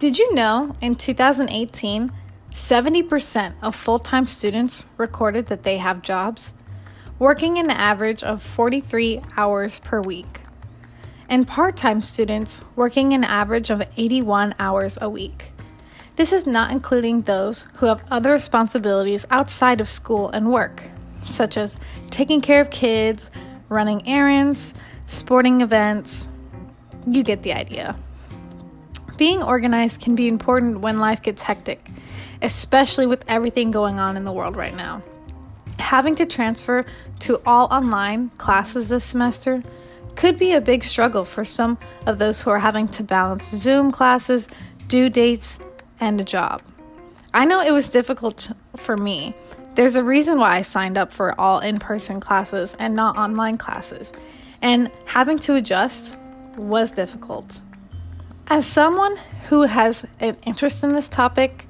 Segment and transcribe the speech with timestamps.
[0.00, 2.10] Did you know in 2018,
[2.54, 6.54] 70% of full time students recorded that they have jobs,
[7.18, 10.40] working an average of 43 hours per week,
[11.28, 15.52] and part time students working an average of 81 hours a week?
[16.16, 20.82] This is not including those who have other responsibilities outside of school and work,
[21.20, 21.78] such as
[22.10, 23.30] taking care of kids,
[23.68, 24.72] running errands,
[25.04, 26.30] sporting events.
[27.06, 27.96] You get the idea.
[29.20, 31.90] Being organized can be important when life gets hectic,
[32.40, 35.02] especially with everything going on in the world right now.
[35.78, 36.86] Having to transfer
[37.18, 39.62] to all online classes this semester
[40.16, 43.92] could be a big struggle for some of those who are having to balance Zoom
[43.92, 44.48] classes,
[44.88, 45.60] due dates,
[46.00, 46.62] and a job.
[47.34, 49.34] I know it was difficult for me.
[49.74, 53.58] There's a reason why I signed up for all in person classes and not online
[53.58, 54.14] classes,
[54.62, 56.16] and having to adjust
[56.56, 57.60] was difficult.
[58.50, 59.16] As someone
[59.48, 61.68] who has an interest in this topic,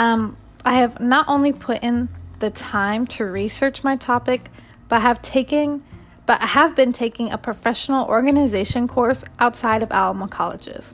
[0.00, 2.08] um, I have not only put in
[2.40, 4.50] the time to research my topic,
[4.88, 5.84] but have taken
[6.26, 10.92] but have been taking a professional organization course outside of Alma colleges.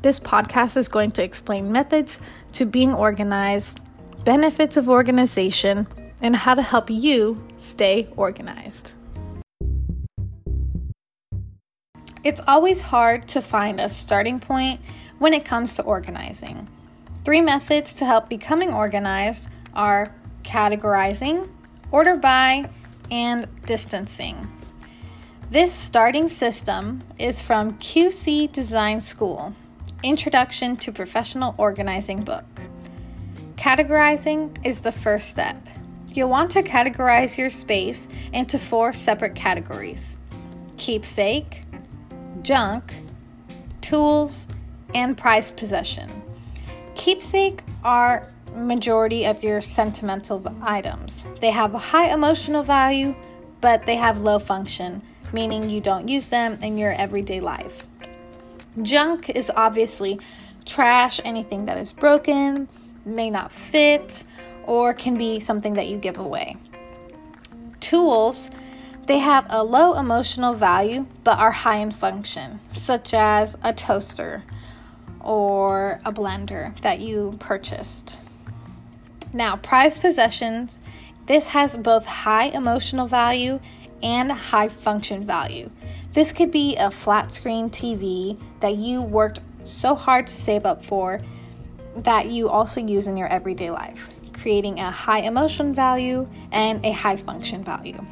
[0.00, 2.20] This podcast is going to explain methods
[2.52, 3.80] to being organized,
[4.24, 5.88] benefits of organization,
[6.22, 8.94] and how to help you stay organized.
[12.22, 14.80] It's always hard to find a starting point
[15.18, 16.68] when it comes to organizing.
[17.24, 21.48] Three methods to help becoming organized are categorizing,
[21.90, 22.68] order by,
[23.10, 24.46] and distancing.
[25.50, 29.54] This starting system is from QC Design School
[30.02, 32.44] Introduction to Professional Organizing book.
[33.56, 35.56] Categorizing is the first step.
[36.08, 40.18] You'll want to categorize your space into four separate categories
[40.76, 41.62] keepsake,
[42.42, 42.94] junk,
[43.80, 44.46] tools,
[44.94, 46.10] and prized possession.
[46.94, 51.24] Keepsake are majority of your sentimental items.
[51.40, 53.14] They have a high emotional value,
[53.60, 57.86] but they have low function, meaning you don't use them in your everyday life.
[58.82, 60.20] Junk is obviously
[60.64, 62.68] trash, anything that is broken,
[63.04, 64.24] may not fit,
[64.64, 66.56] or can be something that you give away.
[67.80, 68.50] Tools
[69.10, 74.44] they have a low emotional value but are high in function, such as a toaster
[75.18, 78.16] or a blender that you purchased.
[79.32, 80.78] Now, prized possessions,
[81.26, 83.58] this has both high emotional value
[84.00, 85.72] and high function value.
[86.12, 90.84] This could be a flat screen TV that you worked so hard to save up
[90.84, 91.18] for
[91.96, 96.92] that you also use in your everyday life, creating a high emotion value and a
[96.92, 98.06] high function value.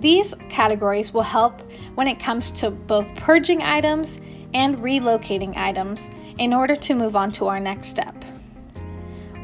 [0.00, 1.60] These categories will help
[1.94, 4.20] when it comes to both purging items
[4.54, 8.14] and relocating items in order to move on to our next step.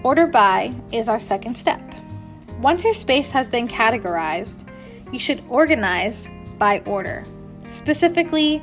[0.02, 1.80] Order by is our second step.
[2.60, 4.68] Once your space has been categorized,
[5.12, 6.28] you should organize
[6.58, 7.24] by order,
[7.68, 8.62] specifically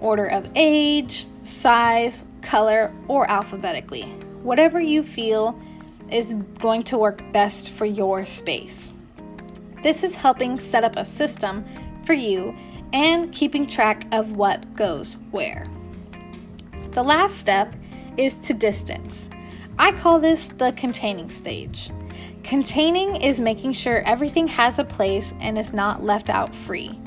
[0.00, 4.02] order of age, size, color, or alphabetically.
[4.42, 5.58] Whatever you feel
[6.10, 8.92] is going to work best for your space.
[9.84, 11.62] This is helping set up a system
[12.06, 12.56] for you
[12.94, 15.66] and keeping track of what goes where.
[16.92, 17.76] The last step
[18.16, 19.28] is to distance.
[19.78, 21.90] I call this the containing stage.
[22.42, 26.98] Containing is making sure everything has a place and is not left out free.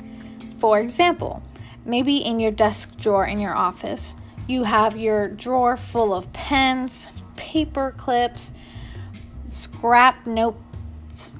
[0.60, 1.42] For example,
[1.84, 4.14] maybe in your desk drawer in your office,
[4.46, 8.52] you have your drawer full of pens, paper clips,
[9.48, 10.56] scrap note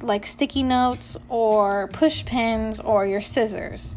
[0.03, 3.97] like sticky notes or push pins or your scissors.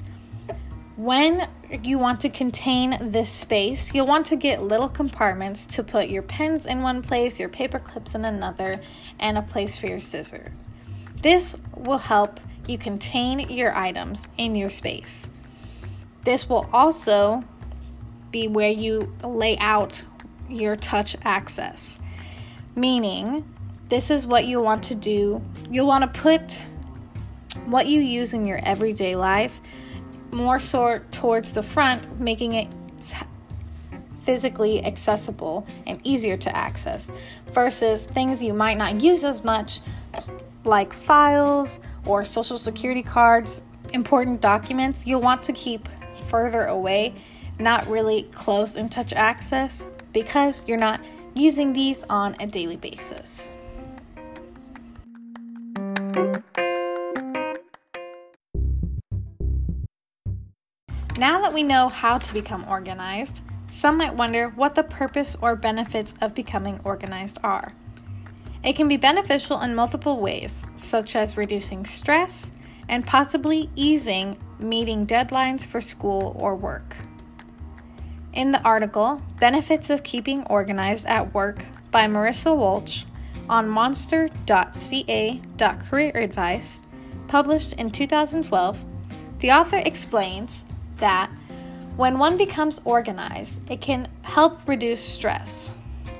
[0.97, 1.47] When
[1.83, 6.21] you want to contain this space, you'll want to get little compartments to put your
[6.21, 8.79] pens in one place, your paper clips in another,
[9.19, 10.51] and a place for your scissors.
[11.21, 15.31] This will help you contain your items in your space.
[16.23, 17.43] This will also
[18.31, 20.03] be where you lay out
[20.49, 21.99] your touch access,
[22.75, 23.43] meaning
[23.91, 25.43] this is what you want to do.
[25.69, 26.63] You'll want to put
[27.65, 29.59] what you use in your everyday life
[30.31, 32.69] more so towards the front, making it
[34.23, 37.11] physically accessible and easier to access
[37.51, 39.81] versus things you might not use as much
[40.63, 43.61] like files or social security cards,
[43.91, 45.89] important documents you'll want to keep
[46.27, 47.13] further away,
[47.59, 51.01] not really close in touch access because you're not
[51.33, 53.51] using these on a daily basis.
[61.17, 65.55] Now that we know how to become organized, some might wonder what the purpose or
[65.55, 67.73] benefits of becoming organized are.
[68.63, 72.51] It can be beneficial in multiple ways, such as reducing stress
[72.87, 76.97] and possibly easing meeting deadlines for school or work.
[78.33, 83.05] In the article, Benefits of Keeping Organized at Work by Marissa Walsh
[83.49, 86.83] on monster.ca.career advice,
[87.27, 88.85] published in 2012,
[89.39, 90.65] the author explains
[91.01, 91.29] that
[91.97, 95.75] when one becomes organized, it can help reduce stress.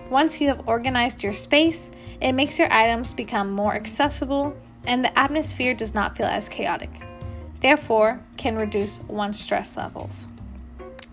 [0.09, 1.89] Once you have organized your space,
[2.19, 4.55] it makes your items become more accessible
[4.85, 6.89] and the atmosphere does not feel as chaotic.
[7.61, 10.27] Therefore, can reduce one's stress levels.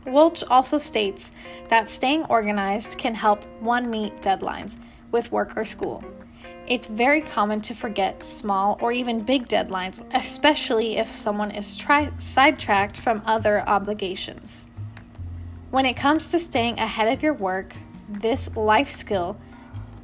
[0.07, 1.33] Walsh also states
[1.69, 4.77] that staying organized can help one meet deadlines
[5.13, 6.03] with work or school.
[6.69, 12.13] It's very common to forget small or even big deadlines, especially if someone is tri-
[12.19, 14.67] sidetracked from other obligations.
[15.71, 17.75] When it comes to staying ahead of your work,
[18.07, 19.39] this life skill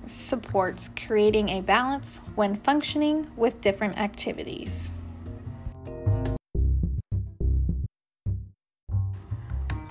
[0.06, 4.90] supports creating a balance when functioning with different activities.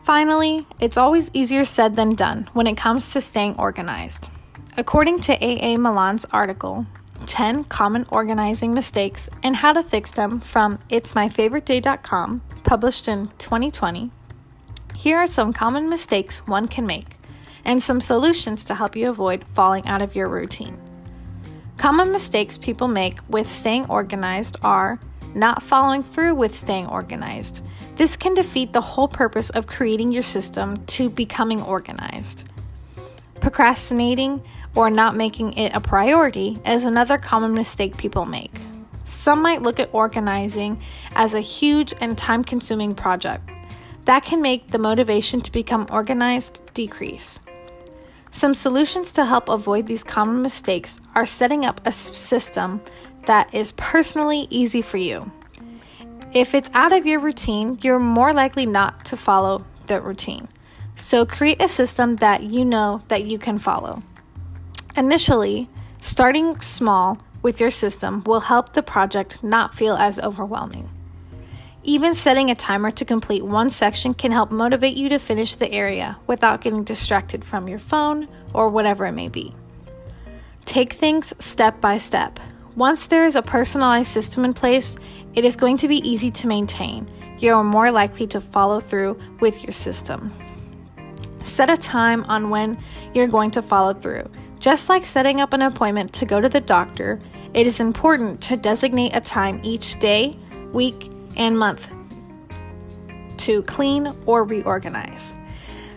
[0.04, 4.32] Finally, it's always easier said than done when it comes to staying organized.
[4.76, 5.78] According to A.A.
[5.78, 6.88] Milan's article,
[7.28, 14.10] 10 Common Organizing Mistakes and How to Fix Them from It'sMyFavoriteDay.com, published in 2020,
[14.96, 17.18] here are some common mistakes one can make
[17.64, 20.76] and some solutions to help you avoid falling out of your routine.
[21.78, 25.00] Common mistakes people make with staying organized are
[25.36, 27.64] not following through with staying organized.
[27.96, 32.50] This can defeat the whole purpose of creating your system to becoming organized.
[33.44, 34.42] Procrastinating
[34.74, 38.58] or not making it a priority is another common mistake people make.
[39.04, 40.80] Some might look at organizing
[41.12, 43.50] as a huge and time consuming project.
[44.06, 47.38] That can make the motivation to become organized decrease.
[48.32, 52.82] Some solutions to help avoid these common mistakes are setting up a system
[53.26, 55.30] that is personally easy for you.
[56.32, 60.48] If it's out of your routine, you're more likely not to follow the routine.
[60.96, 64.04] So create a system that you know that you can follow.
[64.96, 65.70] Initially,
[66.02, 70.90] starting small with your system will help the project not feel as overwhelming.
[71.86, 75.70] Even setting a timer to complete one section can help motivate you to finish the
[75.72, 79.54] area without getting distracted from your phone or whatever it may be.
[80.64, 82.40] Take things step by step.
[82.76, 84.96] Once there is a personalized system in place,
[85.34, 87.10] it is going to be easy to maintain.
[87.40, 90.34] You are more likely to follow through with your system.
[91.44, 92.78] Set a time on when
[93.14, 94.30] you're going to follow through.
[94.60, 97.20] Just like setting up an appointment to go to the doctor,
[97.54, 100.38] it is important to designate a time each day,
[100.72, 101.90] week, and month
[103.38, 105.36] to clean or reorganize.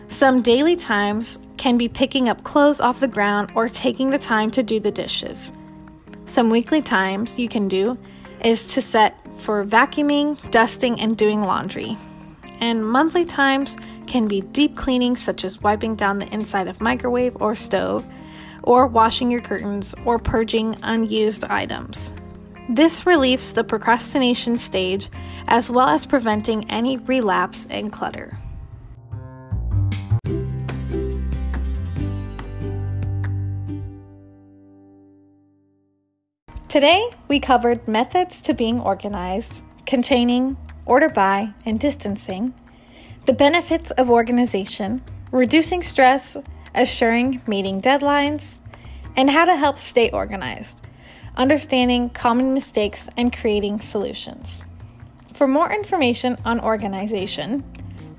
[0.09, 4.51] Some daily times can be picking up clothes off the ground or taking the time
[4.53, 5.53] to do the dishes.
[6.25, 7.97] Some weekly times you can do
[8.45, 11.97] is to set for vacuuming, dusting, and doing laundry.
[12.61, 13.77] And monthly times
[14.07, 18.05] can be deep cleaning, such as wiping down the inside of microwave or stove,
[18.63, 22.13] or washing your curtains or purging unused items.
[22.69, 25.09] This relieves the procrastination stage
[25.47, 28.39] as well as preventing any relapse and clutter.
[36.69, 42.55] Today, we covered methods to being organized, containing, order by, and distancing,
[43.27, 46.37] the benefits of organization, reducing stress,
[46.75, 48.61] assuring meeting deadlines,
[49.17, 50.87] and how to help stay organized
[51.37, 54.65] understanding common mistakes, and creating solutions.
[55.35, 57.63] For more information on organization,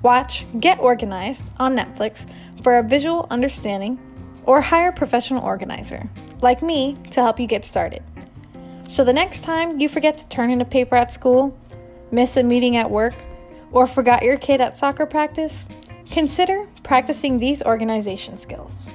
[0.02, 2.26] watch Get Organized on Netflix
[2.62, 3.98] for a visual understanding
[4.44, 6.08] or hire a professional organizer,
[6.40, 8.02] like me, to help you get started.
[8.86, 11.58] So the next time you forget to turn in a paper at school,
[12.10, 13.14] miss a meeting at work,
[13.72, 15.68] or forgot your kid at soccer practice,
[16.10, 18.90] consider practicing these organization skills.